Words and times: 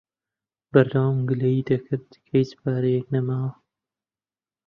بەردەوام 0.71 1.17
گلەیی 1.29 1.67
دەکرد 1.69 2.05
کە 2.11 2.19
هیچ 2.39 2.49
پارەیەک 2.61 3.05
نەماوە. 3.13 3.51